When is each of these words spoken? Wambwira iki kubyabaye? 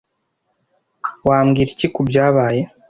Wambwira 1.27 1.69
iki 1.73 1.87
kubyabaye? 1.93 2.61